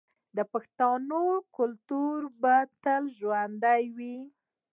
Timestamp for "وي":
3.95-4.17